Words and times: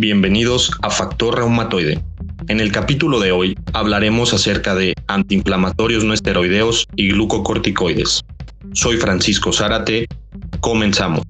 Bienvenidos 0.00 0.70
a 0.80 0.88
Factor 0.88 1.36
Reumatoide. 1.36 2.02
En 2.48 2.58
el 2.58 2.72
capítulo 2.72 3.20
de 3.20 3.32
hoy 3.32 3.58
hablaremos 3.74 4.32
acerca 4.32 4.74
de 4.74 4.94
antiinflamatorios 5.08 6.04
no 6.04 6.14
esteroideos 6.14 6.88
y 6.96 7.10
glucocorticoides. 7.10 8.22
Soy 8.72 8.96
Francisco 8.96 9.52
Zárate. 9.52 10.06
Comenzamos. 10.60 11.20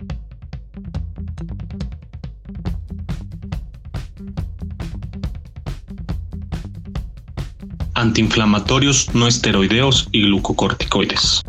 Antiinflamatorios 7.94 9.12
no 9.16 9.26
esteroideos 9.26 10.08
y 10.12 10.22
glucocorticoides. 10.22 11.42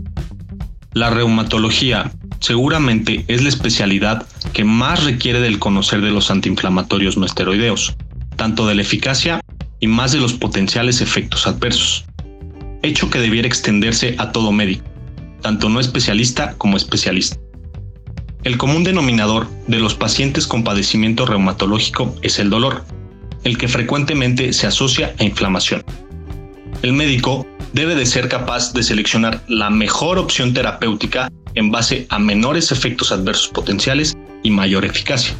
La 0.93 1.11
reumatología 1.11 2.11
seguramente 2.41 3.23
es 3.27 3.41
la 3.41 3.50
especialidad 3.50 4.27
que 4.51 4.65
más 4.65 5.04
requiere 5.04 5.39
del 5.39 5.59
conocer 5.59 6.01
de 6.01 6.11
los 6.11 6.29
antiinflamatorios 6.29 7.15
no 7.15 7.25
esteroideos, 7.25 7.95
tanto 8.36 8.67
de 8.67 8.75
la 8.75 8.81
eficacia 8.81 9.39
y 9.79 9.87
más 9.87 10.11
de 10.11 10.19
los 10.19 10.33
potenciales 10.33 11.01
efectos 11.01 11.47
adversos, 11.47 12.05
hecho 12.81 13.09
que 13.09 13.19
debiera 13.19 13.47
extenderse 13.47 14.15
a 14.17 14.31
todo 14.31 14.51
médico, 14.51 14.83
tanto 15.41 15.69
no 15.69 15.79
especialista 15.79 16.55
como 16.57 16.77
especialista. 16.77 17.37
El 18.43 18.57
común 18.57 18.83
denominador 18.83 19.47
de 19.67 19.79
los 19.79 19.93
pacientes 19.93 20.47
con 20.47 20.64
padecimiento 20.64 21.28
reumatológico 21.28 22.15
es 22.23 22.39
el 22.39 22.50
dolor, 22.50 22.83
el 23.43 23.59
que 23.59 23.67
frecuentemente 23.67 24.51
se 24.53 24.65
asocia 24.65 25.14
a 25.19 25.23
inflamación. 25.23 25.83
El 26.81 26.93
médico 26.93 27.45
debe 27.73 27.93
de 27.93 28.07
ser 28.07 28.28
capaz 28.29 28.73
de 28.73 28.81
seleccionar 28.81 29.43
la 29.47 29.69
mejor 29.69 30.17
opción 30.17 30.53
terapéutica 30.53 31.29
en 31.55 31.71
base 31.71 32.05
a 32.09 32.19
menores 32.19 32.72
efectos 32.72 33.11
adversos 33.11 33.50
potenciales 33.50 34.17
y 34.44 34.52
mayor 34.52 34.86
eficacia, 34.86 35.36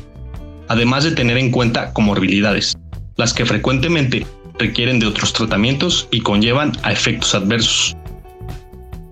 además 0.68 1.04
de 1.04 1.12
tener 1.12 1.38
en 1.38 1.52
cuenta 1.52 1.94
comorbilidades, 1.94 2.78
las 3.18 3.34
que 3.34 3.46
frecuentemente 3.46 4.26
requieren 4.58 5.00
de 5.00 5.08
otros 5.08 5.34
tratamientos 5.34 6.08
y 6.12 6.22
conllevan 6.22 6.74
a 6.84 6.92
efectos 6.92 7.34
adversos. 7.36 7.96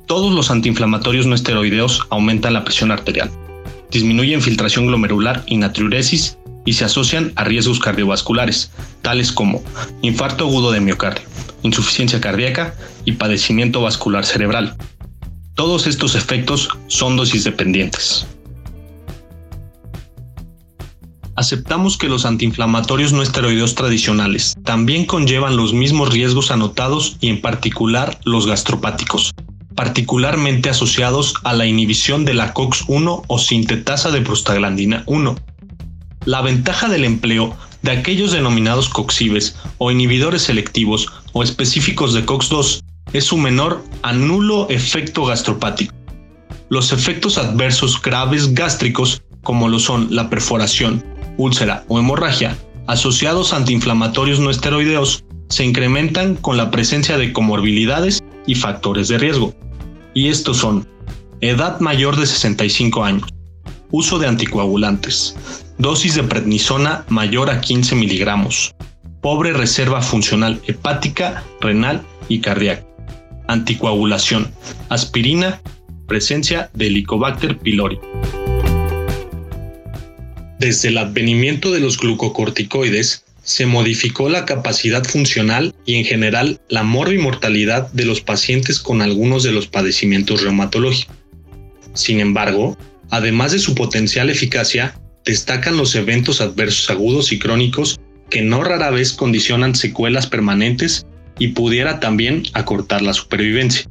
Todos 0.05 0.33
los 0.33 0.51
antiinflamatorios 0.51 1.25
no 1.25 1.35
esteroideos 1.35 2.05
aumentan 2.09 2.53
la 2.53 2.63
presión 2.63 2.91
arterial, 2.91 3.29
disminuyen 3.91 4.41
filtración 4.41 4.87
glomerular 4.87 5.43
y 5.47 5.57
natriuresis 5.57 6.37
y 6.65 6.73
se 6.73 6.85
asocian 6.85 7.31
a 7.35 7.43
riesgos 7.43 7.79
cardiovasculares, 7.79 8.71
tales 9.01 9.31
como 9.31 9.63
infarto 10.01 10.45
agudo 10.45 10.71
de 10.71 10.81
miocardio, 10.81 11.27
insuficiencia 11.63 12.21
cardíaca 12.21 12.75
y 13.05 13.13
padecimiento 13.13 13.81
vascular 13.81 14.25
cerebral. 14.25 14.75
Todos 15.59 15.87
estos 15.87 16.15
efectos 16.15 16.69
son 16.87 17.17
dosis 17.17 17.43
dependientes. 17.43 18.25
Aceptamos 21.35 21.97
que 21.97 22.07
los 22.07 22.25
antiinflamatorios 22.25 23.11
no 23.11 23.21
esteroideos 23.21 23.75
tradicionales 23.75 24.55
también 24.63 25.05
conllevan 25.05 25.57
los 25.57 25.73
mismos 25.73 26.13
riesgos 26.13 26.51
anotados 26.51 27.17
y 27.19 27.27
en 27.27 27.41
particular 27.41 28.21
los 28.23 28.47
gastropáticos, 28.47 29.31
particularmente 29.75 30.69
asociados 30.69 31.33
a 31.43 31.51
la 31.51 31.65
inhibición 31.65 32.23
de 32.23 32.35
la 32.35 32.53
COX-1 32.53 33.23
o 33.27 33.37
sintetasa 33.37 34.11
de 34.11 34.21
prostaglandina 34.21 35.03
1. 35.07 35.35
La 36.23 36.41
ventaja 36.41 36.87
del 36.87 37.03
empleo 37.03 37.53
de 37.81 37.91
aquellos 37.91 38.31
denominados 38.31 38.87
coxibes 38.87 39.57
o 39.77 39.91
inhibidores 39.91 40.43
selectivos 40.43 41.11
o 41.33 41.43
específicos 41.43 42.13
de 42.13 42.25
COX-2 42.25 42.79
es 43.13 43.25
su 43.25 43.37
menor 43.37 43.83
a 44.01 44.13
nulo 44.13 44.69
efecto 44.69 45.25
gastropático. 45.25 45.93
Los 46.69 46.91
efectos 46.91 47.37
adversos 47.37 48.01
graves 48.01 48.53
gástricos, 48.53 49.23
como 49.43 49.69
lo 49.69 49.79
son 49.79 50.07
la 50.15 50.29
perforación, 50.29 51.03
úlcera 51.37 51.83
o 51.87 51.99
hemorragia, 51.99 52.57
asociados 52.87 53.53
a 53.53 53.57
antiinflamatorios 53.57 54.39
no 54.39 54.49
esteroideos, 54.49 55.23
se 55.49 55.65
incrementan 55.65 56.35
con 56.35 56.57
la 56.57 56.69
presencia 56.69 57.17
de 57.17 57.33
comorbilidades 57.33 58.21
y 58.45 58.55
factores 58.55 59.07
de 59.07 59.17
riesgo. 59.17 59.55
Y 60.13 60.27
estos 60.27 60.57
son 60.57 60.87
edad 61.41 61.79
mayor 61.79 62.15
de 62.17 62.27
65 62.27 63.03
años, 63.03 63.29
uso 63.91 64.19
de 64.19 64.27
anticoagulantes, 64.27 65.35
dosis 65.77 66.15
de 66.15 66.23
prednisona 66.23 67.05
mayor 67.09 67.49
a 67.49 67.61
15 67.61 67.95
miligramos, 67.95 68.75
pobre 69.21 69.53
reserva 69.53 70.01
funcional 70.01 70.61
hepática, 70.67 71.43
renal 71.61 72.03
y 72.27 72.41
cardíaca, 72.41 72.85
anticoagulación, 73.49 74.51
aspirina, 74.89 75.59
presencia 76.07 76.69
de 76.73 76.87
Helicobacter 76.87 77.57
pylori. 77.57 77.99
Desde 80.59 80.89
el 80.89 80.97
advenimiento 80.97 81.71
de 81.71 81.79
los 81.79 81.97
glucocorticoides, 81.97 83.25
se 83.41 83.65
modificó 83.65 84.29
la 84.29 84.45
capacidad 84.45 85.03
funcional 85.03 85.73
y 85.85 85.95
en 85.95 86.05
general 86.05 86.61
la 86.69 86.83
morbimortalidad 86.83 87.91
de 87.91 88.05
los 88.05 88.21
pacientes 88.21 88.79
con 88.79 89.01
algunos 89.01 89.43
de 89.43 89.51
los 89.51 89.65
padecimientos 89.65 90.43
reumatológicos. 90.43 91.15
Sin 91.95 92.19
embargo, 92.19 92.77
además 93.09 93.51
de 93.51 93.59
su 93.59 93.73
potencial 93.73 94.29
eficacia, 94.29 94.99
destacan 95.25 95.77
los 95.77 95.95
eventos 95.95 96.41
adversos 96.41 96.89
agudos 96.91 97.31
y 97.31 97.39
crónicos 97.39 97.99
que 98.29 98.43
no 98.43 98.63
rara 98.63 98.91
vez 98.91 99.13
condicionan 99.13 99.73
secuelas 99.73 100.27
permanentes 100.27 101.07
y 101.39 101.47
pudiera 101.49 101.99
también 101.99 102.43
acortar 102.53 103.01
la 103.01 103.13
supervivencia. 103.13 103.89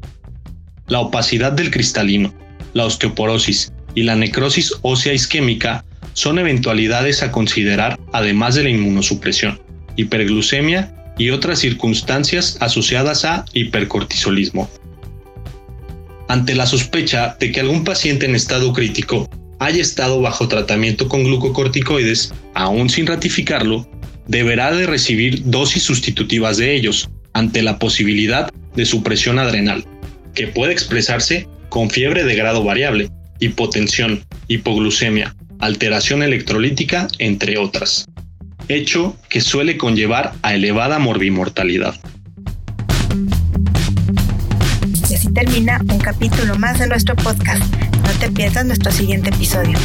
La 0.86 1.00
opacidad 1.00 1.52
del 1.52 1.70
cristalino, 1.70 2.32
la 2.74 2.84
osteoporosis 2.84 3.72
y 3.94 4.02
la 4.02 4.14
necrosis 4.14 4.74
ósea 4.82 5.14
isquémica 5.14 5.84
son 6.12 6.38
eventualidades 6.38 7.22
a 7.22 7.32
considerar 7.32 7.98
además 8.12 8.54
de 8.54 8.64
la 8.64 8.70
inmunosupresión, 8.70 9.60
hiperglucemia 9.96 10.94
y 11.18 11.30
otras 11.30 11.58
circunstancias 11.58 12.58
asociadas 12.60 13.24
a 13.24 13.44
hipercortisolismo. 13.54 14.68
Ante 16.28 16.54
la 16.54 16.66
sospecha 16.66 17.36
de 17.40 17.50
que 17.50 17.60
algún 17.60 17.84
paciente 17.84 18.26
en 18.26 18.36
estado 18.36 18.72
crítico 18.72 19.28
haya 19.58 19.80
estado 19.80 20.20
bajo 20.20 20.46
tratamiento 20.46 21.08
con 21.08 21.24
glucocorticoides, 21.24 22.32
aún 22.54 22.90
sin 22.90 23.06
ratificarlo, 23.06 23.88
deberá 24.26 24.72
de 24.72 24.86
recibir 24.86 25.42
dosis 25.46 25.82
sustitutivas 25.82 26.58
de 26.58 26.74
ellos 26.74 27.08
ante 27.38 27.62
la 27.62 27.78
posibilidad 27.78 28.50
de 28.74 28.84
supresión 28.84 29.38
adrenal, 29.38 29.84
que 30.34 30.48
puede 30.48 30.72
expresarse 30.72 31.46
con 31.68 31.88
fiebre 31.88 32.24
de 32.24 32.34
grado 32.34 32.64
variable, 32.64 33.10
hipotensión, 33.38 34.24
hipoglucemia, 34.48 35.36
alteración 35.60 36.24
electrolítica, 36.24 37.06
entre 37.20 37.56
otras, 37.56 38.06
hecho 38.66 39.16
que 39.28 39.40
suele 39.40 39.78
conllevar 39.78 40.34
a 40.42 40.54
elevada 40.54 40.98
morbimortalidad. 40.98 41.94
Y 45.08 45.14
así 45.14 45.32
termina 45.32 45.80
un 45.88 45.98
capítulo 46.00 46.58
más 46.58 46.80
de 46.80 46.88
nuestro 46.88 47.14
podcast. 47.14 47.62
No 47.72 48.10
te 48.18 48.30
pierdas 48.32 48.66
nuestro 48.66 48.90
siguiente 48.90 49.30
episodio. 49.30 49.78